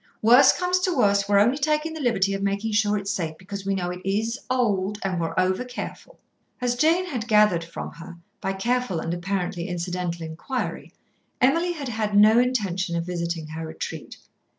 [0.23, 3.67] Worst comes to worst, we're only taking the liberty of making sure it's safe, because
[3.67, 6.17] we know it is old and we're over careful."
[6.59, 10.91] As Jane had gathered from her, by careful and apparently incidental inquiry,
[11.39, 14.17] Emily had had no intention of visiting her retreat.